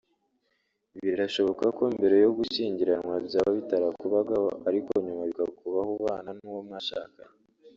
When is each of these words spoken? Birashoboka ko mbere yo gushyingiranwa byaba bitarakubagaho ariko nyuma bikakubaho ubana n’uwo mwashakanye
Birashoboka 1.03 1.65
ko 1.77 1.83
mbere 1.95 2.15
yo 2.25 2.29
gushyingiranwa 2.37 3.15
byaba 3.27 3.51
bitarakubagaho 3.59 4.47
ariko 4.69 4.91
nyuma 5.05 5.23
bikakubaho 5.29 5.89
ubana 5.99 6.29
n’uwo 6.37 6.61
mwashakanye 6.67 7.33